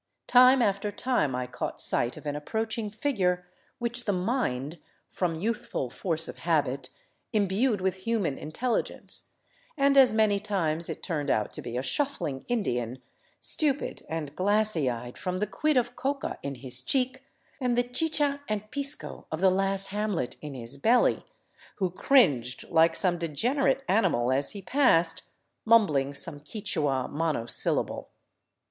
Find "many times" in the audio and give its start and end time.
10.11-10.89